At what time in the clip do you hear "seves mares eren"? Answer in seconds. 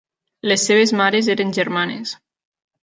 0.69-1.55